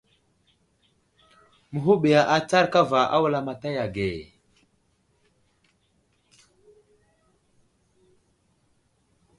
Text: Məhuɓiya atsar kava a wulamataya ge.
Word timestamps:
Məhuɓiya 1.71 2.21
atsar 2.35 2.65
kava 2.73 2.99
a 3.15 3.17
wulamataya 3.21 3.85
ge. 3.95 4.09